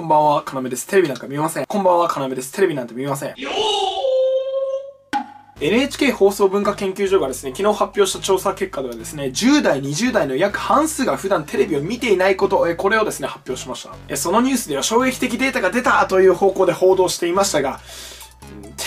[0.00, 0.86] こんばんは、かなめです。
[0.86, 1.66] テレビなんか見ません。
[1.66, 2.50] こんばんは、かなめです。
[2.54, 3.34] テレビなんて見ません。
[5.60, 13.90] NHK 放送文化研究所がですね、昨日発表した調査結果ではですね、10代、20代の約半数が普段テレビを見ていないこと、えこれをですね、発表しました。
[14.08, 17.78] えそのニュースでは衝撃的データが出たという方向で報道していましたが、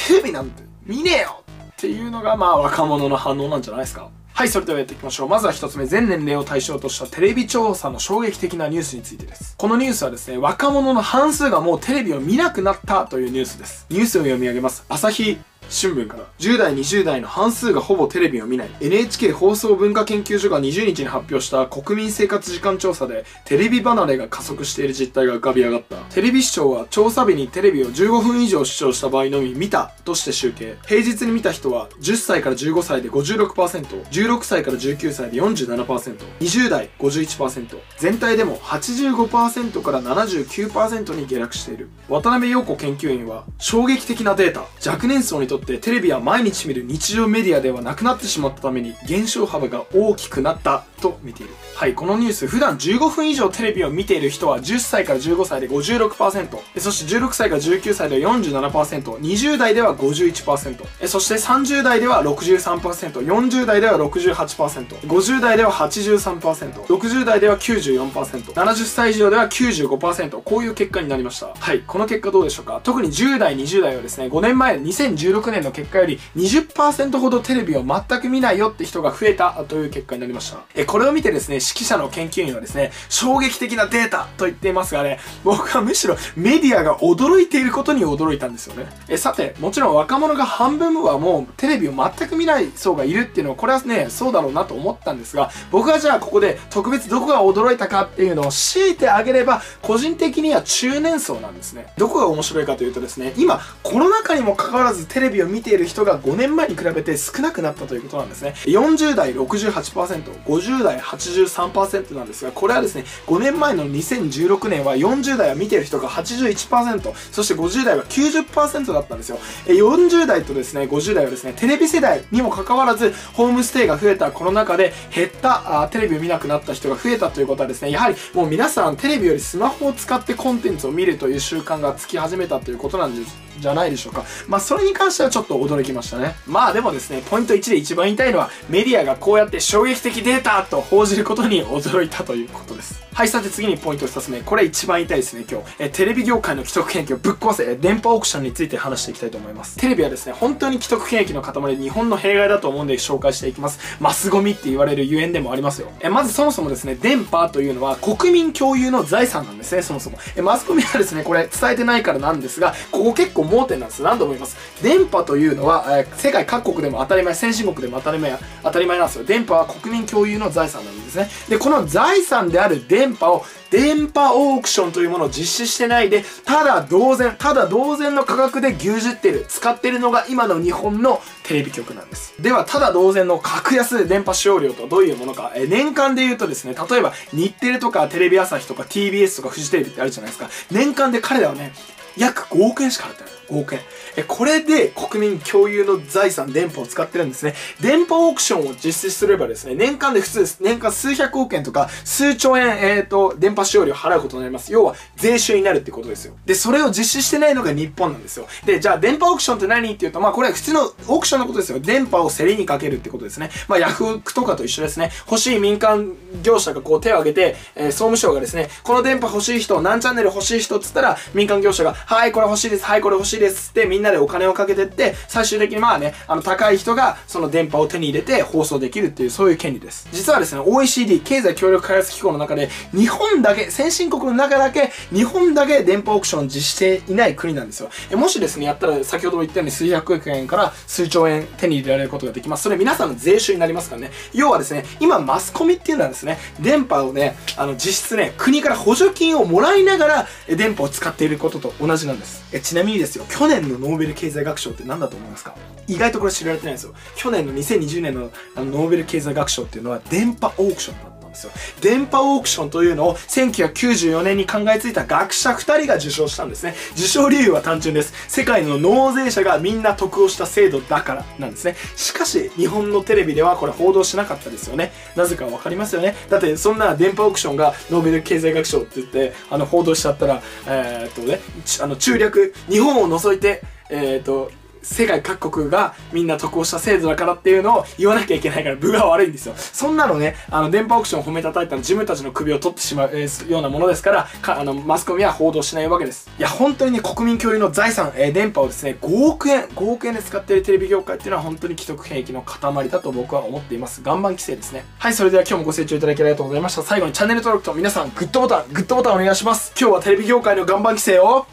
[0.07, 1.42] テレビなんて見ねえよ
[1.83, 4.09] っていうのがまあ若者の反応なんじゃないですか。
[4.31, 5.27] はい、それではやっていきましょう。
[5.27, 9.53] まずは一つ目、全年齢を対象としたテレビ調査の衝撃的なニュースについてです。
[9.57, 13.85] このニュースはですね、若者の半数がもうテレビを見なくなったというニュースです。
[13.89, 14.85] ニュースを読み上げます。
[14.87, 15.37] 朝日
[15.73, 16.23] 新聞から。
[16.37, 18.69] 10代20代の半数がほぼテレビを見ない。
[18.79, 25.95] NHK 放送文化研究所が20日に発表した国民生活時間調査でテレビ離れが加速している実態が浮かび上がった。
[26.13, 30.77] テレビ視聴は調査日にテレビを15分以上視聴した場合のみ見たとして集計。
[30.85, 41.89] 平日に見た人は10歳から15歳で 56%16 歳から19歳で 47%20 代51%全体でも85%から79%に下落している。
[42.09, 44.67] 渡辺陽子研究員は衝撃的なデータ。
[44.87, 51.53] 若年層にとってテレビは毎日見る日常メディアではなくなってしまったために減少幅が大きくなったと見ている。
[51.75, 71.53] はい、このニュース、普段15分以上テレビを見ている人は10歳から15歳で56%、そして16歳から19歳では47%、20代では51%、そして30代では63%、40代では68%、50代では83%、60代では94%、70歳以上では95%、こういう結果になりました。
[71.53, 72.79] はい、この結果どうでしょうか？
[72.83, 80.59] 特に10代、20代はですね、5年前、2016年の結果より20%ほどテレビを全く見ないよって人が増えたという結果になりました。
[80.75, 88.87] え、これを見てですね、指揮者の研究員はですね、衝撃的なデータと言っていますがね、僕はむしろメディアが驚いていることに驚いたんですよね。
[89.07, 101.93] え、さて、もちろん若者が半分はもうテレビを全く見ない層がいるっていうのは、これはね、そうだろうなと思ったんですが、僕はじゃあここで特別どこが驚いたかっていうのを強いてあげれば、個人的には中年層なんですね。
[101.97, 108.53] どこが面白いかというとですね、今、コロナ禍にもかかわらずテレビを見ている人が5年前に比べて少なくなったということなんですね。
[108.65, 119.39] 40代68%、50代83%なんですが、これはですね、5年前の2016年は40代は見てる人が81%、そして50代は90%だったんですよ。
[119.65, 134.25] 40代とですね、50代はですね、テレビ世代にもかかわらず、ホームステイが増えたコロナ禍で減ったあテレビを見なくなった人が増えたということはですね、やはりもう皆さんテレビよりスマホを使ってコンテンツを見るという習慣がつき始めたということなんですじゃないでしょうか。
[134.47, 136.35] まあ、それに関してはちょっと驚きましたね。
[136.47, 143.02] まあでもですね、ポイント1で一番言いたいのは、メディアがこうやって衝撃的データと報じることに驚いたということです。
[143.13, 144.41] はい、さて次にポイント2つ目。
[144.41, 145.67] これ一番言いたいですね、今日。
[145.77, 149.77] え、テレビ業界の既得権益をぶっ壊せ、電波オークションについて話していきたいと思います。
[149.77, 153.77] テレビはですね、本当に既得権益の塊で日本の弊害だと思うんで紹介していきます。
[153.99, 155.91] マスゴミって言われるゆえんでもありますよ。
[156.01, 160.17] え、まずそもそもですね、電波というのは国民共有の財産なんですね、そもそも。
[160.35, 164.01] え、マスコミはですね、これ伝えてないからなんですが、ここ結構盲点なんです。
[164.01, 164.57] 何度も言います？
[164.81, 169.23] 電波というのは、え世界各国でも当たり前、先進国でも当たり前、当たり前なんですよ。
[169.23, 171.29] 電波は国民共有の財産なんですね。
[171.49, 182.35] で、この財産である電波を電波オークションというものを実施してないで、ただ同然、ただ同然の価格で牛耳ってる、使ってるのが今の日本のテレビ局なんです。
[182.39, 190.49] では、ただ同然の格安電波使用料とどういうものか、え年間で言うとですね、例えば日テレとかテレビ朝日とか TBS とかフジテレビってあるじゃないですか。
[190.69, 191.73] 年間で彼らはね、
[192.15, 193.32] 約5億円しか払ってない。
[193.49, 193.81] 5億円。
[194.15, 197.55] え、これで国民共有の財産、電波を使ってるんですね。
[197.81, 200.43] 電波オークションを実施すればですね、年間で普通。
[200.61, 204.71] 年間数百億円とか数兆円、えっ、ー、と、電波使用料を払うことになります。
[204.71, 206.33] 要は、税収になるってことですよ。
[206.45, 208.47] で、それを実施してないのが日本なんですよ。
[208.65, 211.79] で、じゃあ、電波オークションって何っていうと、まあ、これは普通のオークションのことですよ。
[211.79, 213.49] 電波を競りにかけるってことですね。
[213.67, 215.11] まあ、ヤフオクとかと一緒ですね。
[215.29, 230.07] 欲しい民間業者がこう手を挙げて、えー、総務省がですね、この電波欲しい人、何チャンネル欲しい人っつったら、民間業者が、はい、これ欲しいです、はい、これ欲しいですですって、みんなでお金をかけてって、最終的にまあね、あの、高い人がその電波を手に入れて放送できるっていう、そういう権利です。
[230.11, 237.89] 実はですね、OECD、経済協力開発機構の中で、日本だけ、先進国の中だけ、日本だけ電波オークションを実施していない国なんですよ。
[238.09, 242.63] えもしですね、やったら、先ほども言ったように数百億円から数兆円手に入れられることができます。
[242.63, 244.11] それ皆さんの税収になりますからね。
[244.33, 252.43] 要はですね、今マスコミっていうのはですね、電波をね、あの、実質ね、国から補助金をもらいながら、電波を使っていることと同じなんです。
[252.51, 255.55] えちなみにですよ、去年のノーベル経済学賞って何だと思いますか？
[255.87, 256.93] 意外とこれ知られてないんですよ。
[257.15, 261.51] 去年の2020年のあのノーベル経済学賞っていうのは電波オークションだですよ。
[261.81, 266.75] 電波オークションというのを1994年に考えついた学者2人が受賞したんですね。
[266.93, 268.13] 受賞理由は単純です。
[268.27, 271.75] 世界の納税者がみんな得をした制度だからなんですね。
[271.95, 274.91] しかし、日本のテレビではこれ報道しなかったですよね。
[275.15, 276.15] なぜかわかりますよね。
[276.29, 281.39] だってそんな電波オークションがノーベル経済学賞って言って、あの報道しちゃったら、えー、っとね、
[281.81, 284.51] あの中略、日本を除いて、えー、っと、
[284.83, 289.55] 世界各国がみんな得をした制度だからっていうのを言わなきゃいけないから部が悪いんですよ。
[289.55, 293.11] そんなのね、あの、電波オークションを褒めたたいたら自分たちの首を取ってしまう、
[293.49, 296.29] ようなものですから、か、あの、マスコミは報道しないわけです。
[296.37, 304.01] いや、本当にね、国民共有の財産、えー、電波をですね、5億円、5億円で使っているテレビ業界っていうのは本当に既得兵器の塊だと僕は思っています。
[304.01, 304.85] 岩盤規制ですね。
[304.99, 306.83] はい、それでは今日もご清聴いただきありがとうございました。
[306.83, 309.73] 最後にチャンネル登録と皆さんグッドボタン、グッドボタンお願いします。
[309.79, 311.45] 今日はテレビ業界の岩盤規制を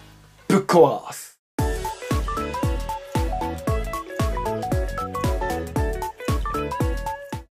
[0.48, 1.29] ぶっ壊す。